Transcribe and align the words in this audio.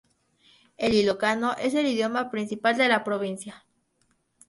El 0.77 0.95
ilocano 0.95 1.53
es 1.61 1.75
el 1.75 1.85
idioma 1.85 2.31
principal 2.31 2.75
de 2.75 2.87
la 2.89 3.03
provincia. 3.03 3.63